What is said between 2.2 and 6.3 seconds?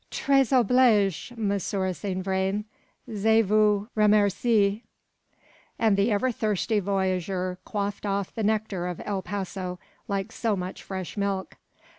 Vrain. Je vous remercie." And the